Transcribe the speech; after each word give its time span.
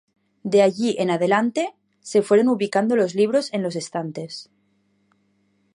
De 0.51 0.63
allí 0.63 0.95
en 0.97 1.11
adelante, 1.11 1.75
se 1.99 2.23
fueron 2.23 2.47
ubicando 2.47 2.95
los 2.95 3.13
libros 3.13 3.53
en 3.53 3.61
los 3.61 3.75
estantes. 3.75 4.49